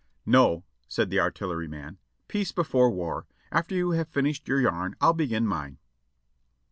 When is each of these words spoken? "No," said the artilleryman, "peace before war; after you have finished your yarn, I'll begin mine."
"No," 0.25 0.63
said 0.87 1.11
the 1.11 1.19
artilleryman, 1.19 1.99
"peace 2.27 2.51
before 2.51 2.89
war; 2.89 3.27
after 3.51 3.75
you 3.75 3.91
have 3.91 4.07
finished 4.07 4.47
your 4.47 4.59
yarn, 4.59 4.95
I'll 4.99 5.13
begin 5.13 5.45
mine." 5.45 5.77